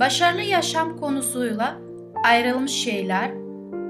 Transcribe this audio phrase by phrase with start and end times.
[0.00, 1.78] başarılı yaşam konusuyla
[2.24, 3.30] ayrılmış şeyler,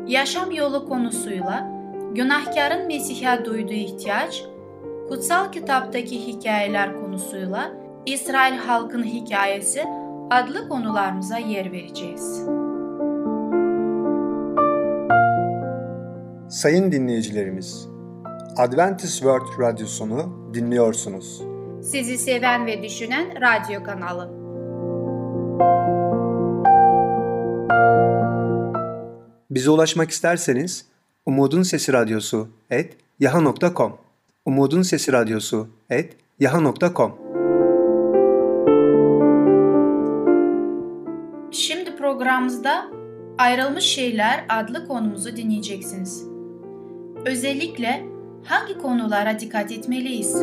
[0.06, 1.70] yaşam yolu konusuyla
[2.14, 4.44] günahkarın Mesih'e duyduğu ihtiyaç,
[5.08, 7.72] kutsal kitaptaki hikayeler konusuyla
[8.06, 9.84] İsrail halkının hikayesi
[10.30, 12.46] adlı konularımıza yer vereceğiz.
[16.48, 17.88] Sayın dinleyicilerimiz,
[18.56, 21.42] Adventist World Radyosunu dinliyorsunuz.
[21.82, 24.39] Sizi seven ve düşünen radyo kanalı.
[29.50, 30.84] Bize ulaşmak isterseniz
[31.26, 33.92] Umutun Sesi Radyosu et yaha.com
[34.44, 37.18] Umutun Sesi Radyosu et yaha.com
[41.50, 42.86] Şimdi programımızda
[43.38, 46.24] Ayrılmış Şeyler adlı konumuzu dinleyeceksiniz.
[47.26, 48.06] Özellikle
[48.44, 50.36] hangi konulara dikkat etmeliyiz?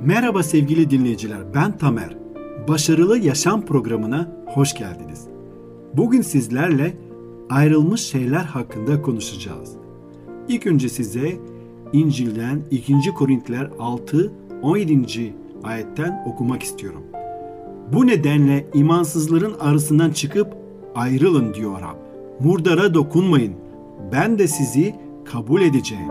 [0.00, 2.19] Merhaba sevgili dinleyiciler, ben Tamer.
[2.68, 5.26] Başarılı Yaşam programına hoş geldiniz.
[5.94, 6.96] Bugün sizlerle
[7.50, 9.72] ayrılmış şeyler hakkında konuşacağız.
[10.48, 11.32] İlk önce size
[11.92, 12.94] İncil'den 2.
[13.18, 15.34] Korintliler 6 17.
[15.64, 17.02] ayetten okumak istiyorum.
[17.92, 20.56] Bu nedenle imansızların arasından çıkıp
[20.94, 21.96] ayrılın diyor Rab.
[22.44, 23.54] Murdara dokunmayın.
[24.12, 26.08] Ben de sizi kabul edeceğim.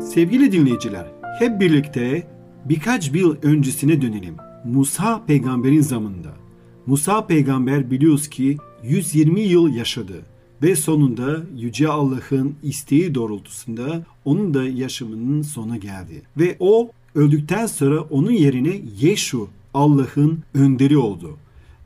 [0.00, 1.06] Sevgili dinleyiciler,
[1.38, 2.22] hep birlikte
[2.68, 4.34] birkaç yıl öncesine dönelim.
[4.64, 6.32] Musa peygamberin zamanında.
[6.86, 10.22] Musa peygamber biliyoruz ki 120 yıl yaşadı
[10.62, 16.22] ve sonunda Yüce Allah'ın isteği doğrultusunda onun da yaşamının sona geldi.
[16.36, 21.36] Ve o öldükten sonra onun yerine Yeşu Allah'ın önderi oldu.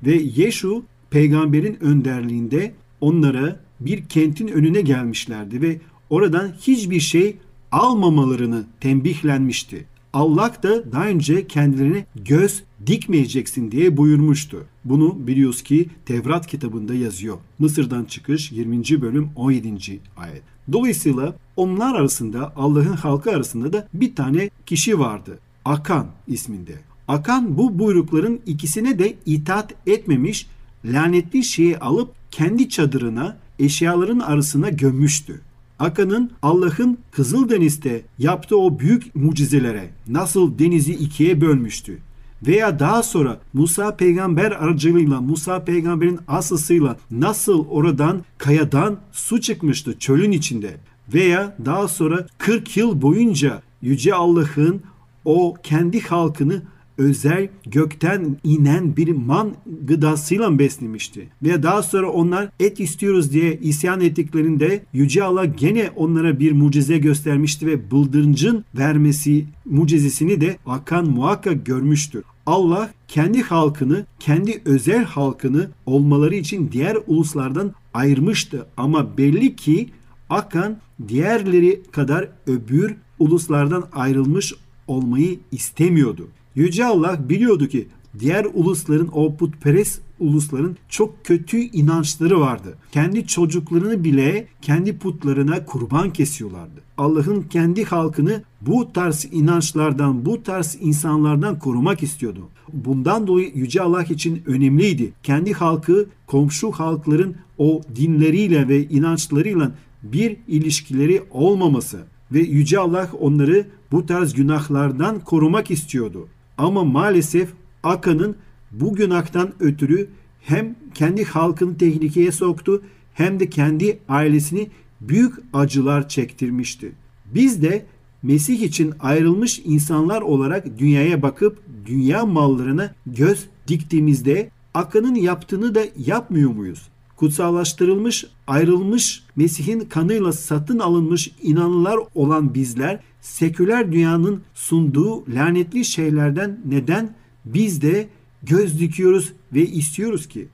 [0.06, 7.36] Ve Yeşu peygamberin önderliğinde onlara bir kentin önüne gelmişlerdi ve oradan hiçbir şey
[7.72, 9.84] almamalarını tembihlenmişti.
[10.12, 14.64] Allah da daha önce kendilerine göz dikmeyeceksin diye buyurmuştu.
[14.84, 17.36] Bunu biliyoruz ki Tevrat kitabında yazıyor.
[17.58, 19.00] Mısır'dan çıkış 20.
[19.00, 20.00] bölüm 17.
[20.16, 20.42] ayet.
[20.72, 25.38] Dolayısıyla onlar arasında Allah'ın halkı arasında da bir tane kişi vardı.
[25.64, 26.72] Akan isminde.
[27.08, 30.46] Akan bu buyrukların ikisine de itaat etmemiş,
[30.84, 35.40] lanetli şeyi alıp kendi çadırına eşyaların arasına gömmüştü.
[35.80, 41.98] Akan'ın Allah'ın Kızıldeniz'de yaptığı o büyük mucizelere nasıl denizi ikiye bölmüştü?
[42.46, 50.32] Veya daha sonra Musa peygamber aracılığıyla Musa peygamberin asısıyla nasıl oradan kayadan su çıkmıştı çölün
[50.32, 50.76] içinde?
[51.14, 54.82] Veya daha sonra 40 yıl boyunca Yüce Allah'ın
[55.24, 56.62] o kendi halkını
[57.00, 59.52] özel gökten inen bir man
[59.86, 61.28] gıdasıyla beslemişti.
[61.42, 66.98] Ve daha sonra onlar et istiyoruz diye isyan ettiklerinde Yüce Allah gene onlara bir mucize
[66.98, 72.24] göstermişti ve bıldırıncın vermesi mucizesini de Akan muhakkak görmüştür.
[72.46, 78.66] Allah kendi halkını, kendi özel halkını olmaları için diğer uluslardan ayırmıştı.
[78.76, 79.88] Ama belli ki
[80.30, 80.76] Akan
[81.08, 84.54] diğerleri kadar öbür uluslardan ayrılmış
[84.86, 86.28] olmayı istemiyordu.
[86.54, 87.88] Yüce Allah biliyordu ki
[88.18, 92.78] diğer ulusların o putperest ulusların çok kötü inançları vardı.
[92.92, 96.80] Kendi çocuklarını bile kendi putlarına kurban kesiyorlardı.
[96.98, 102.48] Allah'ın kendi halkını bu tarz inançlardan, bu tarz insanlardan korumak istiyordu.
[102.72, 105.12] Bundan dolayı Yüce Allah için önemliydi.
[105.22, 109.72] Kendi halkı komşu halkların o dinleriyle ve inançlarıyla
[110.02, 112.00] bir ilişkileri olmaması
[112.32, 116.28] ve Yüce Allah onları bu tarz günahlardan korumak istiyordu.
[116.60, 117.48] Ama maalesef
[117.82, 118.36] Akan'ın
[118.70, 120.08] bu günahtan ötürü
[120.40, 122.82] hem kendi halkını tehlikeye soktu
[123.14, 124.70] hem de kendi ailesini
[125.00, 126.92] büyük acılar çektirmişti.
[127.34, 127.86] Biz de
[128.22, 136.50] Mesih için ayrılmış insanlar olarak dünyaya bakıp dünya mallarına göz diktiğimizde Akan'ın yaptığını da yapmıyor
[136.50, 136.88] muyuz?
[137.20, 147.14] Kutsallaştırılmış, ayrılmış, Mesih'in kanıyla satın alınmış inanlılar olan bizler seküler dünyanın sunduğu lanetli şeylerden neden
[147.44, 148.08] biz de
[148.42, 150.48] göz dikiyoruz ve istiyoruz ki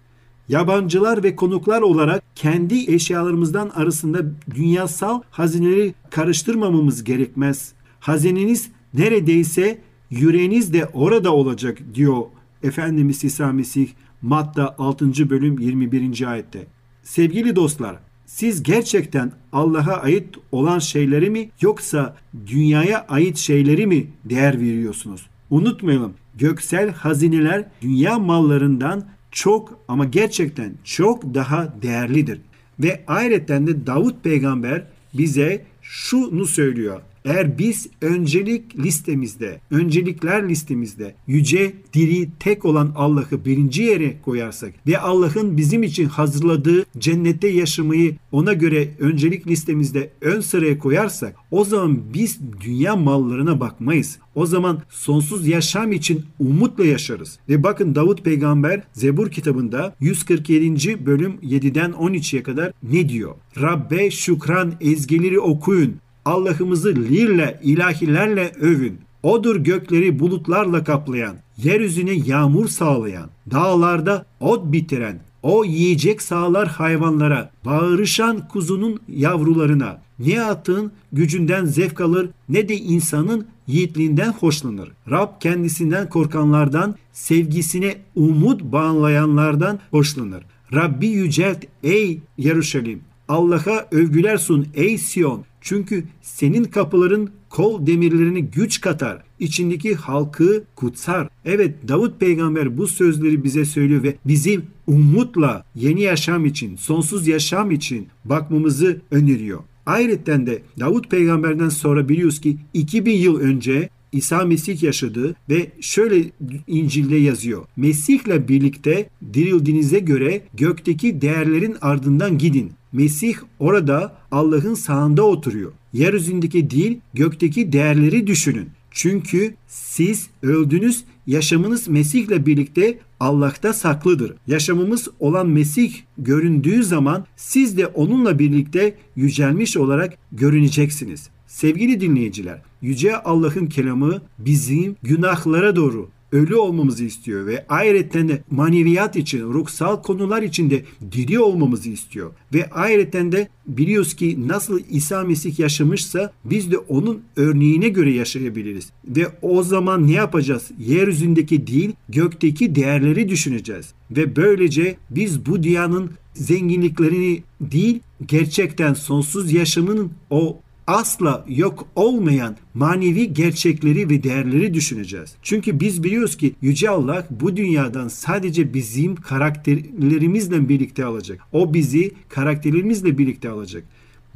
[0.49, 4.19] yabancılar ve konuklar olarak kendi eşyalarımızdan arasında
[4.55, 7.73] dünyasal hazineleri karıştırmamamız gerekmez.
[8.01, 9.81] Hazineniz Neredeyse
[10.11, 12.23] yüreğiniz de orada olacak diyor
[12.63, 13.89] Efendimiz İsa Mesih
[14.23, 15.31] Matta 6.
[15.31, 16.31] bölüm 21.
[16.31, 16.67] ayette.
[17.03, 17.97] Sevgili dostlar,
[18.27, 22.17] siz gerçekten Allah'a ait olan şeyleri mi yoksa
[22.47, 25.27] dünyaya ait şeyleri mi değer veriyorsunuz?
[25.51, 32.41] Unutmayalım, göksel hazineler dünya mallarından çok ama gerçekten çok daha değerlidir.
[32.81, 34.85] Ve ayrıca de Davut peygamber
[35.15, 37.01] bize şunu söylüyor.
[37.27, 44.99] Eğer biz öncelik listemizde, öncelikler listemizde yüce, diri, tek olan Allah'ı birinci yere koyarsak ve
[44.99, 51.99] Allah'ın bizim için hazırladığı cennette yaşamayı ona göre öncelik listemizde ön sıraya koyarsak o zaman
[52.15, 54.19] biz dünya mallarına bakmayız.
[54.35, 57.39] O zaman sonsuz yaşam için umutla yaşarız.
[57.49, 61.07] Ve bakın Davut peygamber Zebur kitabında 147.
[61.07, 63.35] bölüm 7'den 13'ye kadar ne diyor?
[63.61, 65.97] Rabbe şükran ezgileri okuyun.
[66.27, 68.99] Allah'ımızı lirle, ilahilerle övün.
[69.23, 78.49] Odur gökleri bulutlarla kaplayan, yeryüzüne yağmur sağlayan, dağlarda ot bitiren, o yiyecek sağlar hayvanlara, bağırışan
[78.49, 79.99] kuzunun yavrularına.
[80.19, 84.93] Ne atın gücünden zevk alır ne de insanın yiğitliğinden hoşlanır.
[85.11, 90.45] Rab kendisinden korkanlardan, sevgisine umut bağlayanlardan hoşlanır.
[90.73, 93.01] Rabbi yücelt ey Yeruşalim.
[93.29, 95.45] Allah'a övgüler sun ey Siyon.
[95.61, 99.23] Çünkü senin kapıların kol demirlerini güç katar.
[99.39, 101.29] içindeki halkı kutsar.
[101.45, 107.71] Evet Davut peygamber bu sözleri bize söylüyor ve bizi umutla yeni yaşam için, sonsuz yaşam
[107.71, 109.61] için bakmamızı öneriyor.
[109.87, 116.25] Ayrıca de Davut peygamberden sonra biliyoruz ki 2000 yıl önce İsa Mesih yaşadı ve şöyle
[116.67, 117.65] İncil'de yazıyor.
[117.77, 122.73] Mesih'le birlikte dirildiğinize göre gökteki değerlerin ardından gidin.
[122.93, 125.73] Mesih orada Allah'ın sağında oturuyor.
[125.93, 128.69] Yeryüzündeki değil gökteki değerleri düşünün.
[128.91, 134.35] Çünkü siz öldünüz, yaşamınız Mesih'le birlikte Allah'ta saklıdır.
[134.47, 141.29] Yaşamımız olan Mesih göründüğü zaman siz de onunla birlikte yücelmiş olarak görüneceksiniz.
[141.47, 149.17] Sevgili dinleyiciler, Yüce Allah'ın kelamı bizim günahlara doğru ölü olmamızı istiyor ve ayrıca de maneviyat
[149.17, 152.31] için, ruhsal konular için de diri olmamızı istiyor.
[152.55, 158.91] Ve ayrıca de biliyoruz ki nasıl İsa Mesih yaşamışsa biz de onun örneğine göre yaşayabiliriz.
[159.05, 160.71] Ve o zaman ne yapacağız?
[160.79, 163.93] Yeryüzündeki değil, gökteki değerleri düşüneceğiz.
[164.11, 173.35] Ve böylece biz bu dünyanın zenginliklerini değil, gerçekten sonsuz yaşamının o asla yok olmayan manevi
[173.35, 175.35] gerçekleri ve değerleri düşüneceğiz.
[175.43, 181.41] Çünkü biz biliyoruz ki Yüce Allah bu dünyadan sadece bizim karakterlerimizle birlikte alacak.
[181.53, 183.85] O bizi karakterlerimizle birlikte alacak.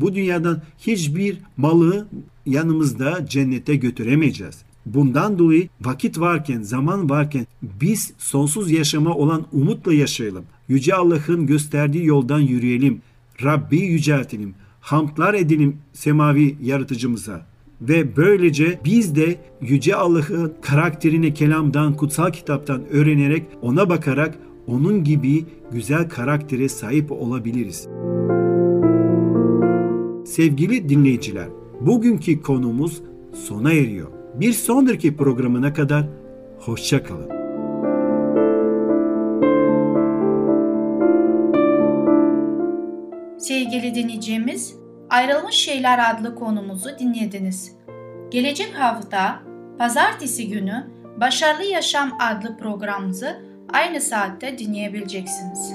[0.01, 2.09] Bu dünyadan hiçbir malı
[2.47, 4.63] yanımızda cennete götüremeyeceğiz.
[4.87, 10.45] Bundan dolayı vakit varken, zaman varken biz sonsuz yaşama olan umutla yaşayalım.
[10.69, 13.03] Yüce Allah'ın gösterdiği yoldan yürüyelim.
[13.43, 17.47] Rabbi yüceltelim hamdlar edelim semavi yaratıcımıza.
[17.81, 25.45] Ve böylece biz de Yüce Allah'ın karakterini kelamdan, kutsal kitaptan öğrenerek, ona bakarak onun gibi
[25.73, 27.89] güzel karaktere sahip olabiliriz.
[30.25, 31.49] Sevgili dinleyiciler,
[31.81, 33.03] bugünkü konumuz
[33.35, 34.09] sona eriyor.
[34.35, 36.09] Bir sonraki programına kadar
[36.59, 37.40] hoşçakalın.
[43.41, 44.77] Sevgili dinleyicimiz,
[45.11, 47.77] Ayrılmış Şeyler adlı konumuzu dinlediniz.
[48.31, 49.43] Gelecek hafta
[49.79, 50.87] pazartesi günü
[51.21, 53.37] Başarılı Yaşam adlı programımızı
[53.73, 55.73] aynı saatte dinleyebileceksiniz.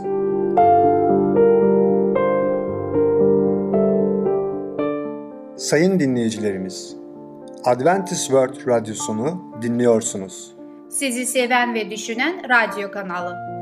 [5.57, 6.95] Sayın dinleyicilerimiz,
[7.63, 10.55] Adventist World Radyosunu dinliyorsunuz.
[10.89, 13.54] Sizi seven ve düşünen radyo kanalı.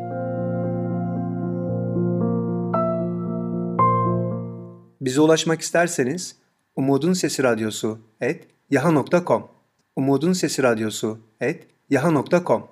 [5.04, 6.36] Bize ulaşmak isterseniz
[6.76, 9.48] Umutun Sesi Radyosu et yaha.com
[9.96, 12.68] Umutun Sesi Radyosu et yaha.com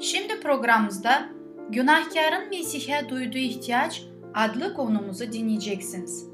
[0.00, 1.28] Şimdi programımızda
[1.70, 4.04] Günahkarın Mesih'e duyduğu ihtiyaç
[4.34, 6.26] adlı konumuzu dinleyeceksiniz.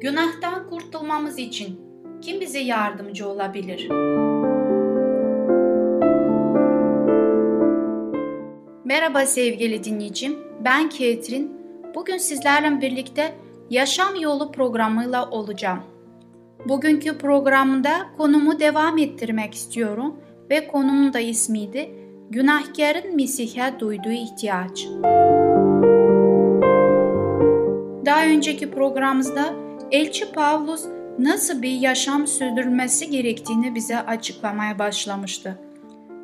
[0.00, 1.80] Günahtan kurtulmamız için
[2.20, 3.88] kim bize yardımcı olabilir?
[8.88, 11.52] Merhaba sevgili dinleyicim, ben Ketrin.
[11.94, 13.34] Bugün sizlerle birlikte
[13.70, 15.82] Yaşam Yolu programıyla olacağım.
[16.68, 20.16] Bugünkü programda konumu devam ettirmek istiyorum
[20.50, 21.90] ve konumun da ismiydi
[22.30, 24.86] Günahkarın Mesih'e duyduğu ihtiyaç.
[28.06, 29.54] Daha önceki programımızda
[29.90, 30.84] Elçi Pavlus
[31.18, 35.67] nasıl bir yaşam sürdürmesi gerektiğini bize açıklamaya başlamıştı.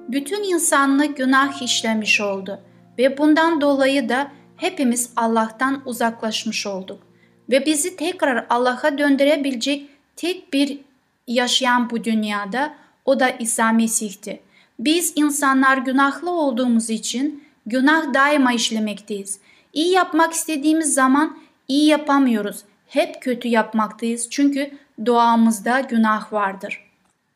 [0.09, 2.61] Bütün insanlık günah işlemiş oldu
[2.99, 7.03] ve bundan dolayı da hepimiz Allah'tan uzaklaşmış olduk
[7.51, 10.79] ve bizi tekrar Allah'a döndürebilecek tek bir
[11.27, 14.41] yaşayan bu dünyada o da İsa Mesih'ti.
[14.79, 19.39] Biz insanlar günahlı olduğumuz için günah daima işlemekteyiz.
[19.73, 22.57] İyi yapmak istediğimiz zaman iyi yapamıyoruz.
[22.89, 24.71] Hep kötü yapmaktayız çünkü
[25.07, 26.84] doğamızda günah vardır.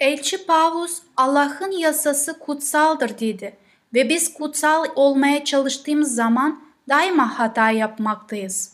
[0.01, 3.57] Elçi Pavlus Allah'ın yasası kutsaldır dedi
[3.95, 8.73] ve biz kutsal olmaya çalıştığımız zaman daima hata yapmaktayız.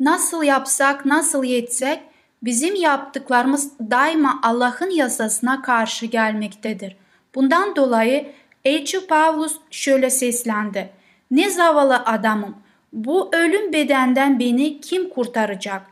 [0.00, 2.00] Nasıl yapsak, nasıl yetsek
[2.42, 6.96] bizim yaptıklarımız daima Allah'ın yasasına karşı gelmektedir.
[7.34, 8.32] Bundan dolayı
[8.64, 10.90] Elçi Pavlus şöyle seslendi.
[11.30, 12.56] Ne zavallı adamım,
[12.92, 15.82] bu ölüm bedenden beni kim kurtaracak?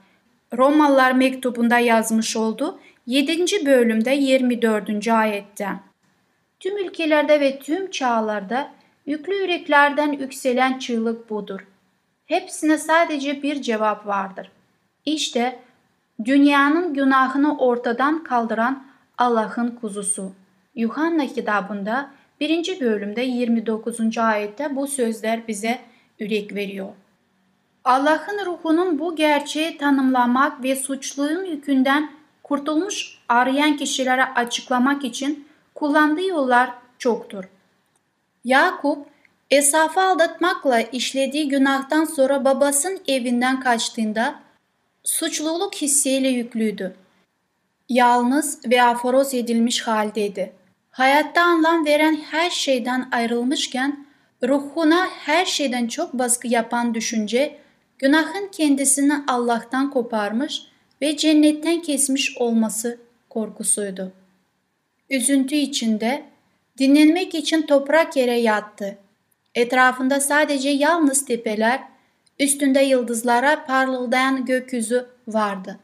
[0.56, 3.66] Romalılar mektubunda yazmış oldu 7.
[3.66, 5.08] bölümde 24.
[5.08, 5.68] ayette.
[6.60, 8.70] Tüm ülkelerde ve tüm çağlarda
[9.06, 11.66] yüklü yüreklerden yükselen çığlık budur.
[12.26, 14.50] Hepsine sadece bir cevap vardır.
[15.04, 15.58] İşte
[16.24, 18.86] dünyanın günahını ortadan kaldıran
[19.18, 20.32] Allah'ın kuzusu.
[20.74, 22.10] Yuhanna kitabında
[22.40, 22.80] 1.
[22.80, 24.18] bölümde 29.
[24.18, 25.78] ayette bu sözler bize
[26.20, 26.88] ürek veriyor.
[27.84, 32.15] Allah'ın ruhunun bu gerçeği tanımlamak ve suçluluğun yükünden
[32.48, 37.44] kurtulmuş arayan kişilere açıklamak için kullandığı yollar çoktur.
[38.44, 39.06] Yakup,
[39.50, 44.34] Esaf'ı aldatmakla işlediği günahtan sonra babasının evinden kaçtığında
[45.04, 46.96] suçluluk hissiyle yüklüydü.
[47.88, 50.52] Yalnız ve aforoz edilmiş haldeydi.
[50.90, 54.06] Hayatta anlam veren her şeyden ayrılmışken
[54.42, 57.58] ruhuna her şeyden çok baskı yapan düşünce
[57.98, 60.62] günahın kendisini Allah'tan koparmış
[61.02, 62.98] ve cennetten kesmiş olması
[63.30, 64.12] korkusuydu.
[65.10, 66.24] Üzüntü içinde
[66.78, 68.98] dinlenmek için toprak yere yattı.
[69.54, 71.82] Etrafında sadece yalnız tepeler,
[72.38, 75.78] üstünde yıldızlara parıldayan gökyüzü vardı.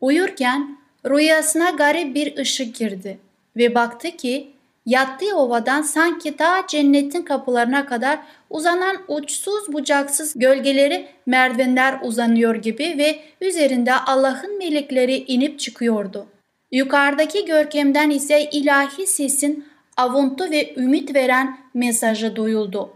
[0.00, 3.18] Uyurken rüyasına garip bir ışık girdi
[3.56, 4.52] ve baktı ki
[4.88, 8.18] yattığı ovadan sanki daha cennetin kapılarına kadar
[8.50, 16.26] uzanan uçsuz bucaksız gölgeleri merdivenler uzanıyor gibi ve üzerinde Allah'ın melekleri inip çıkıyordu.
[16.72, 19.64] Yukarıdaki görkemden ise ilahi sesin
[19.96, 22.90] avuntu ve ümit veren mesajı duyuldu.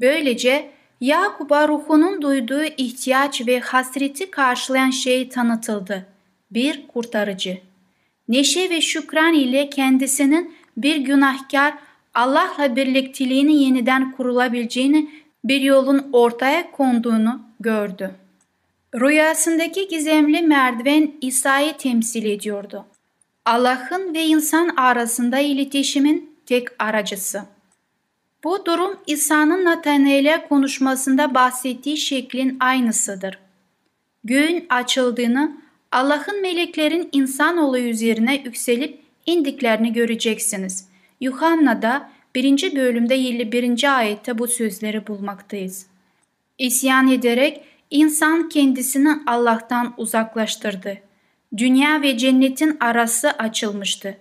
[0.00, 0.70] Böylece
[1.00, 6.06] Yakup'a ruhunun duyduğu ihtiyaç ve hasreti karşılayan şey tanıtıldı.
[6.50, 7.58] Bir kurtarıcı.
[8.28, 11.74] Neşe ve şükran ile kendisinin bir günahkar
[12.14, 15.10] Allah'la birlikteliğini yeniden kurulabileceğini
[15.44, 18.10] bir yolun ortaya konduğunu gördü.
[18.94, 22.84] Rüyasındaki gizemli merdiven İsa'yı temsil ediyordu.
[23.44, 27.42] Allah'ın ve insan arasında iletişimin tek aracısı.
[28.44, 33.38] Bu durum İsa'nın Nathanael'e konuşmasında bahsettiği şeklin aynısıdır.
[34.24, 35.56] Göğün açıldığını,
[35.92, 40.88] Allah'ın meleklerin insanoğlu üzerine yükselip indiklerini göreceksiniz.
[41.20, 42.76] Yuhanna'da 1.
[42.76, 43.98] bölümde 51.
[43.98, 45.86] ayette bu sözleri bulmaktayız.
[46.58, 50.98] İsyan ederek insan kendisini Allah'tan uzaklaştırdı.
[51.56, 54.18] Dünya ve cennetin arası açılmıştı.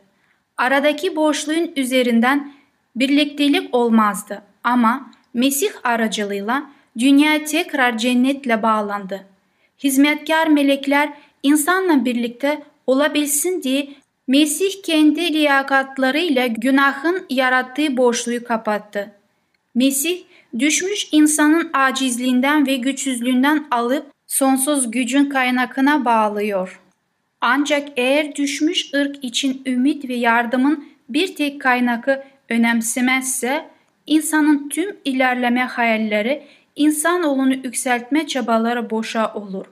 [0.58, 2.54] Aradaki boşluğun üzerinden
[2.96, 6.70] birliktelik olmazdı ama Mesih aracılığıyla
[7.00, 9.26] dünya tekrar cennetle bağlandı.
[9.84, 13.90] Hizmetkar melekler insanla birlikte olabilsin diye
[14.28, 19.12] Mesih kendi liyakatlarıyla günahın yarattığı boşluğu kapattı.
[19.76, 20.24] Mesih
[20.60, 26.82] düşmüş insanın acizliğinden ve güçsüzlüğünden alıp sonsuz gücün kaynakına bağlıyor.
[27.42, 33.70] Ancak eğer düşmüş ırk için ümit ve yardımın bir tek kaynakı önemsemezse
[34.08, 36.44] insanın tüm ilerleme hayalleri
[36.76, 39.66] insanoğlunu yükseltme çabaları boşa olur.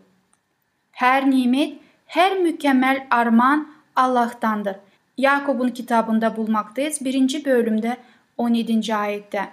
[0.91, 1.73] Her nimet,
[2.05, 4.75] her mükemmel armağan Allah'tandır.
[5.17, 7.05] Yakup'un kitabında bulmaktayız.
[7.05, 7.45] 1.
[7.45, 7.97] bölümde
[8.37, 8.95] 17.
[8.95, 9.49] ayette.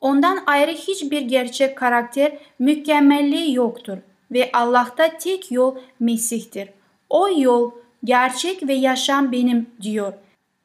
[0.00, 3.98] Ondan ayrı hiçbir gerçek karakter mükemmelliği yoktur
[4.32, 6.68] ve Allah'ta tek yol Mesih'tir.
[7.10, 7.70] O yol,
[8.04, 10.12] gerçek ve yaşam benim diyor.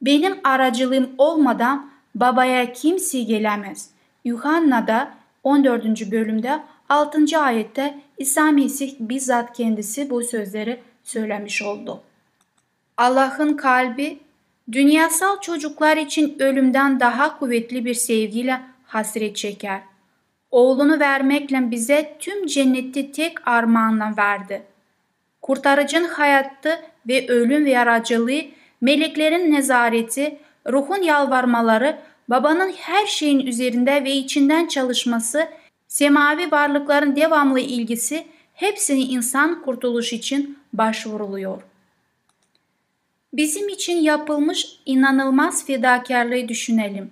[0.02, 3.90] Benim aracılığım olmadan babaya kimse gelemez.
[4.26, 5.12] Yuhanna'da
[5.44, 6.12] 14.
[6.12, 6.60] bölümde
[6.90, 7.40] 6.
[7.40, 12.02] ayette İsa Mesih bizzat kendisi bu sözleri söylemiş oldu.
[12.98, 14.20] Allah'ın kalbi
[14.72, 19.82] dünyasal çocuklar için ölümden daha kuvvetli bir sevgiyle hasret çeker.
[20.52, 24.64] Oğlunu vermekle bize tüm cenneti tek armağanla verdi.
[25.42, 28.42] kurtarıcın hayatı ve ölüm ve aracılığı,
[28.82, 30.40] meleklerin nezareti,
[30.72, 31.98] ruhun yalvarmaları,
[32.30, 35.48] babanın her şeyin üzerinde ve içinden çalışması,
[35.88, 41.77] semavi varlıkların devamlı ilgisi, hepsini insan kurtuluş için başvuruluyor.
[43.38, 47.12] Bizim için yapılmış inanılmaz fedakarlığı düşünelim.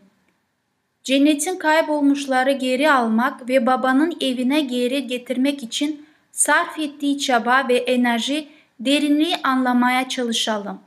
[1.04, 8.48] Cennetin kaybolmuşları geri almak ve babanın evine geri getirmek için sarf ettiği çaba ve enerji
[8.80, 10.80] derinliği anlamaya çalışalım.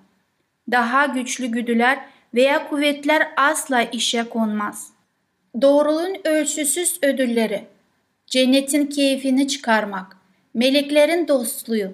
[0.71, 1.99] Daha güçlü güdüler
[2.35, 4.91] veya kuvvetler asla işe konmaz.
[5.63, 7.65] Doğruluğun ölçüsüz ödülleri,
[8.27, 10.17] cennetin keyfini çıkarmak,
[10.55, 11.93] meleklerin dostluğu,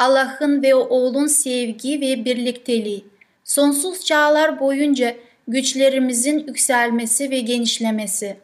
[0.00, 3.04] Allah'ın ve oğlun sevgi ve birlikteliği,
[3.44, 5.16] sonsuz çağlar boyunca
[5.48, 8.36] güçlerimizin yükselmesi ve genişlemesi.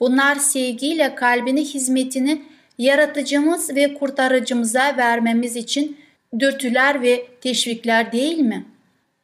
[0.00, 2.42] Bunlar sevgiyle kalbini hizmetini
[2.78, 5.96] yaratıcımız ve kurtarıcımıza vermemiz için
[6.38, 8.66] dürtüler ve teşvikler değil mi?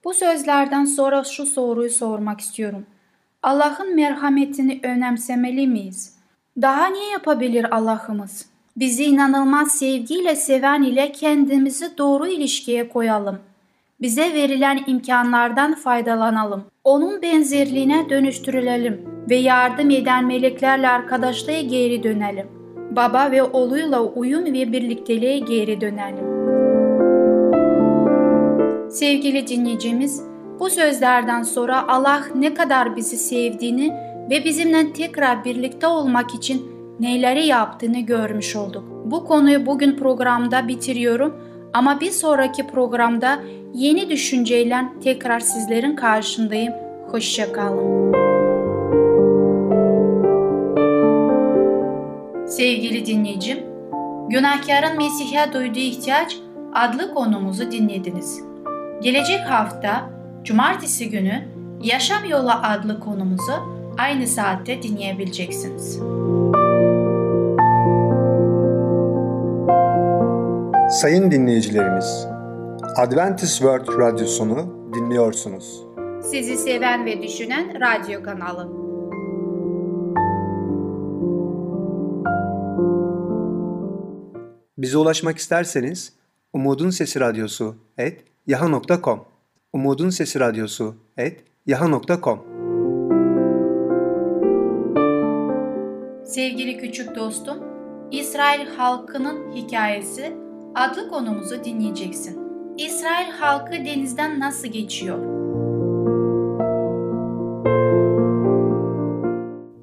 [0.04, 2.86] Bu sözlerden sonra şu soruyu sormak istiyorum.
[3.42, 6.14] Allah'ın merhametini önemsemeli miyiz?
[6.62, 8.47] Daha ne yapabilir Allah'ımız?
[8.80, 13.38] Bizi inanılmaz sevgiyle seven ile kendimizi doğru ilişkiye koyalım.
[14.00, 16.64] Bize verilen imkanlardan faydalanalım.
[16.84, 22.46] Onun benzerliğine dönüştürülelim ve yardım eden meleklerle arkadaşlığa geri dönelim.
[22.96, 26.24] Baba ve oğluyla uyum ve birlikteliğe geri dönelim.
[28.90, 30.22] Sevgili dinleyicimiz,
[30.60, 33.92] bu sözlerden sonra Allah ne kadar bizi sevdiğini
[34.30, 38.84] ve bizimle tekrar birlikte olmak için neleri yaptığını görmüş olduk.
[39.04, 41.34] Bu konuyu bugün programda bitiriyorum
[41.72, 43.38] ama bir sonraki programda
[43.74, 46.72] yeni düşünceyle tekrar sizlerin karşındayım.
[47.10, 48.12] Hoşçakalın.
[52.46, 53.58] Sevgili dinleyicim,
[54.28, 56.36] Günahkarın Mesih'e duyduğu ihtiyaç
[56.74, 58.40] adlı konumuzu dinlediniz.
[59.02, 60.10] Gelecek hafta
[60.44, 61.44] Cumartesi günü
[61.82, 63.52] Yaşam Yolu adlı konumuzu
[63.98, 66.00] aynı saatte dinleyebileceksiniz.
[70.90, 72.26] Sayın dinleyicilerimiz,
[72.96, 75.84] Adventist World Radyosunu dinliyorsunuz.
[76.22, 78.68] Sizi seven ve düşünen radyo kanalı.
[84.78, 86.12] Bize ulaşmak isterseniz
[86.52, 89.24] Umutun Sesi Radyosu et yaha.com
[89.72, 92.44] Umutun Sesi Radyosu et yaha.com
[96.24, 97.58] Sevgili küçük dostum,
[98.10, 102.38] İsrail halkının hikayesi adlı konumuzu dinleyeceksin.
[102.78, 105.18] İsrail halkı denizden nasıl geçiyor?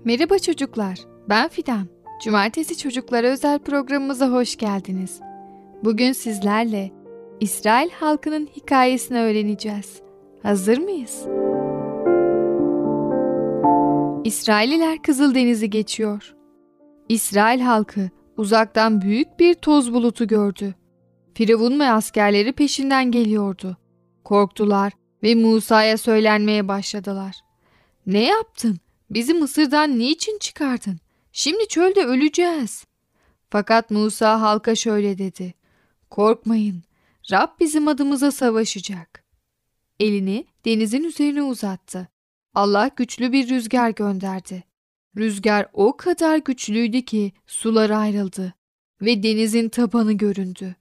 [0.05, 1.87] Merhaba çocuklar, ben Fidan.
[2.23, 5.19] Cumartesi Çocuklara özel programımıza hoş geldiniz.
[5.83, 6.91] Bugün sizlerle
[7.39, 10.01] İsrail halkının hikayesini öğreneceğiz.
[10.43, 11.27] Hazır mıyız?
[14.23, 16.35] İsraililer Kızıldeniz'i geçiyor.
[17.09, 20.75] İsrail halkı uzaktan büyük bir toz bulutu gördü.
[21.33, 23.77] Firavun ve askerleri peşinden geliyordu.
[24.23, 24.93] Korktular
[25.23, 27.35] ve Musa'ya söylenmeye başladılar.
[28.05, 28.79] Ne yaptın?
[29.09, 30.99] Bizi Mısır'dan niçin çıkardın?
[31.31, 32.85] Şimdi çölde öleceğiz.
[33.49, 35.53] Fakat Musa halka şöyle dedi.
[36.09, 36.83] Korkmayın,
[37.31, 39.23] Rab bizim adımıza savaşacak.
[39.99, 42.07] Elini denizin üzerine uzattı.
[42.53, 44.63] Allah güçlü bir rüzgar gönderdi.
[45.17, 48.53] Rüzgar o kadar güçlüydü ki sular ayrıldı
[49.01, 50.75] ve denizin tabanı göründü.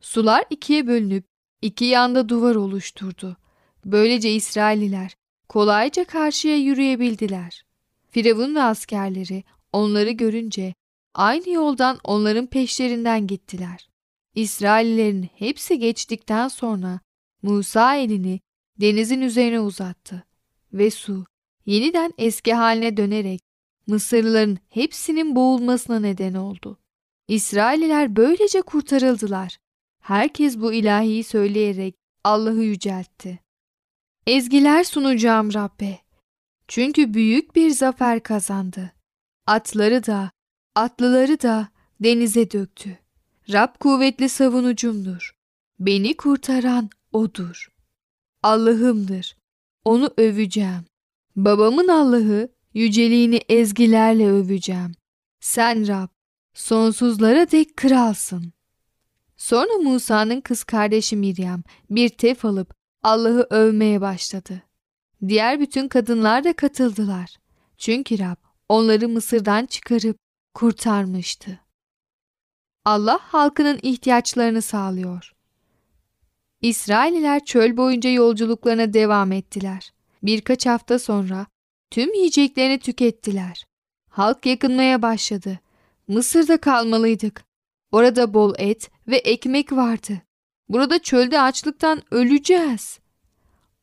[0.00, 1.24] Sular ikiye bölünüp
[1.62, 3.36] iki yanda duvar oluşturdu.
[3.84, 5.16] Böylece İsrailliler
[5.48, 7.64] kolayca karşıya yürüyebildiler.
[8.10, 10.74] Firavun ve askerleri onları görünce
[11.14, 13.88] aynı yoldan onların peşlerinden gittiler.
[14.34, 17.00] İsraillilerin hepsi geçtikten sonra
[17.42, 18.40] Musa elini
[18.80, 20.24] denizin üzerine uzattı
[20.72, 21.24] ve su
[21.66, 23.47] yeniden eski haline dönerek
[23.88, 26.78] Mısırlıların hepsinin boğulmasına neden oldu.
[27.28, 29.58] İsrailliler böylece kurtarıldılar.
[30.00, 33.40] Herkes bu ilahiyi söyleyerek Allah'ı yüceltti.
[34.26, 35.98] Ezgiler sunacağım Rabbe.
[36.68, 38.92] Çünkü büyük bir zafer kazandı.
[39.46, 40.30] Atları da,
[40.74, 41.68] atlıları da
[42.00, 42.98] denize döktü.
[43.52, 45.36] Rab kuvvetli savunucumdur.
[45.80, 47.68] Beni kurtaran O'dur.
[48.42, 49.36] Allah'ımdır.
[49.84, 50.84] Onu öveceğim.
[51.36, 54.92] Babamın Allah'ı yüceliğini ezgilerle öveceğim.
[55.40, 56.08] Sen Rab,
[56.54, 58.52] sonsuzlara dek kralsın.
[59.36, 64.62] Sonra Musa'nın kız kardeşi Miryam bir tef alıp Allah'ı övmeye başladı.
[65.28, 67.36] Diğer bütün kadınlar da katıldılar.
[67.78, 68.36] Çünkü Rab
[68.68, 70.16] onları Mısır'dan çıkarıp
[70.54, 71.60] kurtarmıştı.
[72.84, 75.32] Allah halkının ihtiyaçlarını sağlıyor.
[76.62, 79.92] İsraililer çöl boyunca yolculuklarına devam ettiler.
[80.22, 81.46] Birkaç hafta sonra
[81.90, 83.66] tüm yiyeceklerini tükettiler.
[84.08, 85.60] Halk yakınmaya başladı.
[86.08, 87.44] Mısır'da kalmalıydık.
[87.92, 90.22] Orada bol et ve ekmek vardı.
[90.68, 92.98] Burada çölde açlıktan öleceğiz.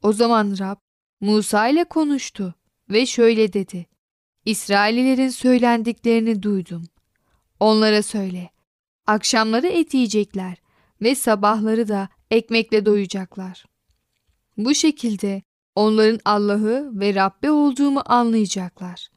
[0.02, 0.78] O zaman Rab
[1.22, 2.56] Musa ile konuştu
[2.90, 3.86] ve şöyle dedi.
[4.46, 6.84] İsraililerin söylendiklerini duydum.
[7.60, 8.50] Onlara söyle.
[9.08, 10.58] Akşamları et yiyecekler
[11.02, 13.66] ve sabahları da ekmekle doyacaklar.
[14.58, 15.42] Bu şekilde
[15.76, 19.10] onların Allah'ı ve Rabbi olduğumu anlayacaklar.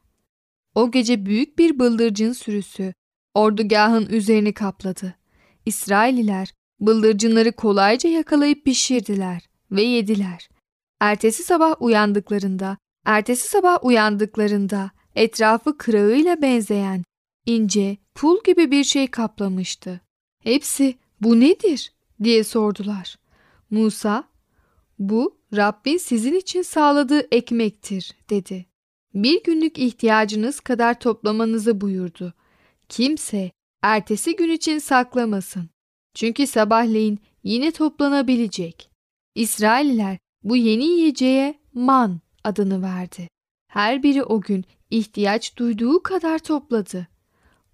[0.74, 2.94] O gece büyük bir bıldırcın sürüsü
[3.34, 5.14] ordugahın üzerini kapladı.
[5.66, 10.48] İsraililer bıldırcınları kolayca yakalayıp pişirdiler ve yediler.
[11.00, 17.04] Ertesi sabah uyandıklarında, ertesi sabah uyandıklarında etrafı kırağıyla benzeyen
[17.46, 20.00] ince, pul gibi bir şey kaplamıştı.
[20.42, 21.92] Hepsi bu nedir
[22.22, 23.16] diye sordular.
[23.70, 24.24] Musa,
[24.98, 28.66] bu Rabbin sizin için sağladığı ekmektir dedi.
[29.14, 32.34] Bir günlük ihtiyacınız kadar toplamanızı buyurdu.
[32.88, 33.50] Kimse
[33.82, 35.70] ertesi gün için saklamasın.
[36.14, 38.90] Çünkü sabahleyin yine toplanabilecek.
[39.34, 43.28] İsraililer bu yeni yiyeceğe man adını verdi.
[43.68, 47.08] Her biri o gün ihtiyaç duyduğu kadar topladı.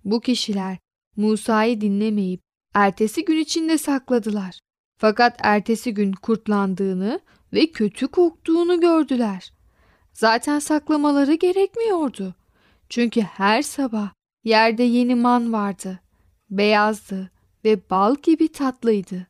[0.04, 0.78] Bu kişiler
[1.16, 2.40] Musa'yı dinlemeyip
[2.74, 4.60] ertesi gün içinde sakladılar.
[4.96, 7.20] Fakat ertesi gün kurtlandığını
[7.52, 9.52] ve kötü koktuğunu gördüler.
[10.12, 12.34] Zaten saklamaları gerekmiyordu.
[12.88, 14.12] Çünkü her sabah
[14.44, 16.00] yerde yeni man vardı.
[16.50, 17.30] Beyazdı
[17.64, 19.26] ve bal gibi tatlıydı.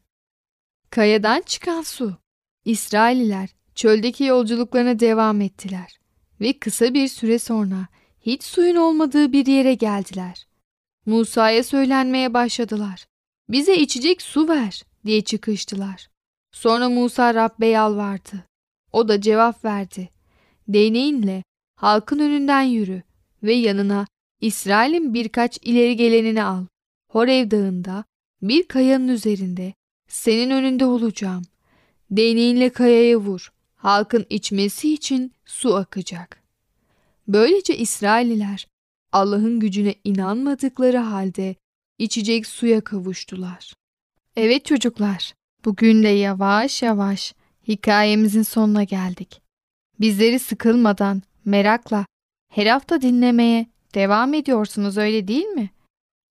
[0.90, 2.16] Kayadan çıkan su.
[2.64, 5.98] İsraililer çöldeki yolculuklarına devam ettiler
[6.40, 7.87] ve kısa bir süre sonra
[8.20, 10.46] hiç suyun olmadığı bir yere geldiler.
[11.07, 13.07] Musa'ya söylenmeye başladılar.
[13.48, 16.09] Bize içecek su ver diye çıkıştılar.
[16.53, 18.45] Sonra Musa Rabbe yalvardı.
[18.93, 20.09] O da cevap verdi.
[20.69, 21.43] Değneğinle
[21.77, 23.03] halkın önünden yürü
[23.43, 24.07] ve yanına
[24.40, 26.67] İsrail'in birkaç ileri gelenini al.
[27.11, 28.05] Horev dağında
[28.43, 29.75] bir kayanın üzerinde
[30.09, 31.43] senin önünde olacağım.
[32.11, 33.53] Değneğinle kayaya vur.
[33.75, 36.43] Halkın içmesi için su akacak.
[37.29, 38.67] Böylece İsraililer
[39.12, 41.57] Allah'ın gücüne inanmadıkları halde
[41.99, 43.73] içecek suya kavuştular.
[44.37, 47.35] Evet çocuklar, bugün de yavaş yavaş
[47.68, 49.42] hikayemizin sonuna geldik.
[50.01, 52.07] Bizleri sıkılmadan, merakla
[52.53, 55.70] her hafta dinlemeye devam ediyorsunuz öyle değil mi?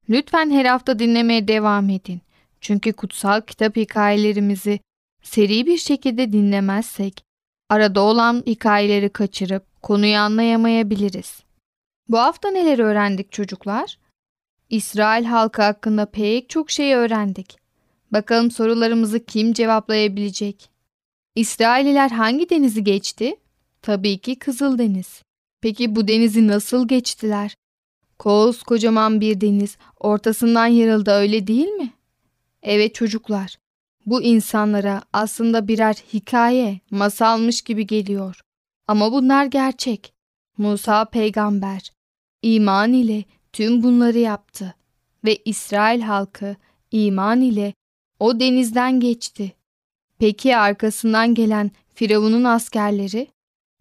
[0.09, 2.21] Lütfen her hafta dinlemeye devam edin.
[2.61, 4.79] Çünkü kutsal kitap hikayelerimizi
[5.21, 7.23] seri bir şekilde dinlemezsek
[7.69, 11.43] arada olan hikayeleri kaçırıp konuyu anlayamayabiliriz.
[12.09, 13.97] Bu hafta neler öğrendik çocuklar?
[14.69, 17.62] İsrail halkı hakkında pek çok şey öğrendik.
[18.13, 20.69] Bakalım sorularımızı kim cevaplayabilecek?
[21.35, 23.35] İsraililer hangi denizi geçti?
[23.81, 25.21] Tabii ki Kızıldeniz.
[25.61, 27.55] Peki bu denizi nasıl geçtiler?
[28.65, 31.93] kocaman bir deniz ortasından yarıldı öyle değil mi?
[32.63, 33.57] Evet çocuklar.
[34.05, 38.41] Bu insanlara aslında birer hikaye, masalmış gibi geliyor.
[38.87, 40.13] Ama bunlar gerçek.
[40.57, 41.91] Musa peygamber
[42.41, 43.23] iman ile
[43.53, 44.75] tüm bunları yaptı
[45.25, 46.55] ve İsrail halkı
[46.91, 47.73] iman ile
[48.23, 49.53] o denizden geçti.
[50.19, 53.27] Peki arkasından gelen Firavun'un askerleri?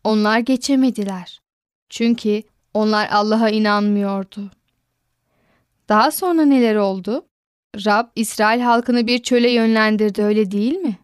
[0.04, 1.40] Onlar geçemediler.
[1.88, 2.42] Çünkü
[2.74, 4.50] onlar Allah'a inanmıyordu.
[5.88, 7.26] Daha sonra neler oldu?
[7.86, 10.98] Rab İsrail halkını bir çöle yönlendirdi öyle değil mi?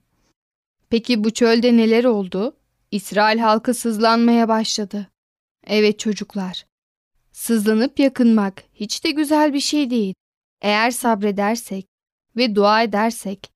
[0.91, 2.57] Peki bu çölde neler oldu?
[2.91, 5.07] İsrail halkı sızlanmaya başladı.
[5.67, 6.67] Evet çocuklar.
[7.33, 10.15] Sızlanıp yakınmak hiç de güzel bir şey değil.
[10.63, 11.98] Eğer sabredersek
[12.39, 13.51] ve dua edersek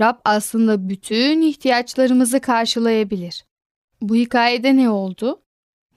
[0.00, 3.44] Rab aslında bütün ihtiyaçlarımızı karşılayabilir.
[4.00, 5.42] Bu hikayede ne oldu?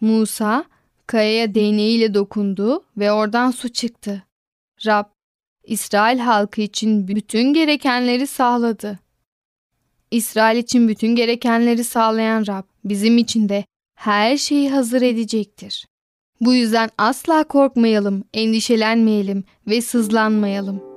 [0.02, 0.66] Musa
[1.08, 4.24] kayaya değneğiyle dokundu ve oradan su çıktı.
[4.86, 5.06] Rab
[5.64, 9.00] İsrail halkı için bütün gerekenleri sağladı.
[10.12, 15.88] İsrail için bütün gerekenleri sağlayan Rab bizim için de her şeyi hazır edecektir.
[16.42, 20.95] Bu yüzden asla korkmayalım, endişelenmeyelim ve sızlanmayalım.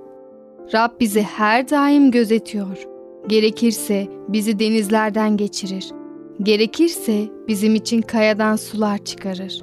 [0.74, 2.87] Rab bizi her daim gözetiyor.
[3.26, 5.90] Gerekirse bizi denizlerden geçirir.
[6.42, 9.61] Gerekirse bizim için kayadan sular çıkarır.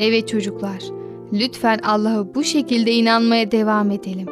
[0.00, 0.82] Evet çocuklar,
[1.32, 4.26] lütfen Allah'a bu şekilde inanmaya devam edelim.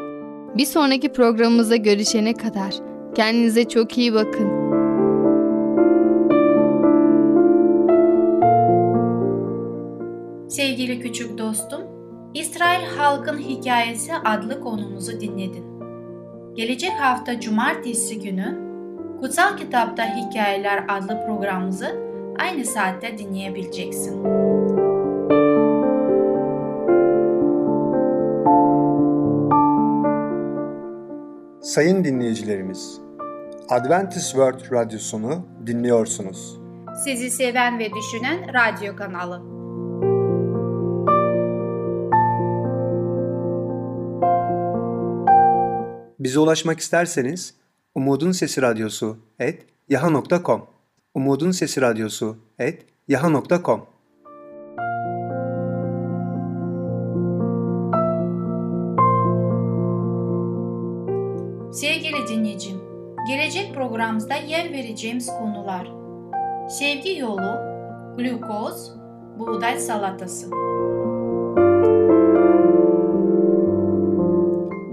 [0.57, 2.75] Bir sonraki programımıza görüşene kadar
[3.15, 4.67] kendinize çok iyi bakın.
[10.49, 11.81] Sevgili küçük dostum,
[12.37, 15.65] İsrail halkın hikayesi adlı konumuzu dinledin.
[16.55, 18.59] Gelecek hafta cumartesi günü
[19.21, 21.97] Kutsal Kitapta Hikayeler adlı programımızı
[22.39, 24.23] aynı saatte dinleyebileceksin.
[31.61, 33.01] Sayın dinleyicilerimiz,
[33.69, 36.59] Adventist World Radyosunu dinliyorsunuz.
[37.05, 39.56] Sizi seven ve düşünen radyo kanalı.
[46.27, 47.55] Bize ulaşmak isterseniz
[47.95, 50.67] Umutun Sesi Radyosu et yaha.com
[51.15, 53.87] Umutun Sesi Radyosu et yaha.com
[61.73, 62.81] Sevgili dinleyicim,
[63.29, 65.89] gelecek programımızda yer vereceğimiz konular.
[66.69, 67.53] Sevgi yolu,
[68.17, 68.93] glukoz,
[69.39, 70.51] buğday salatası.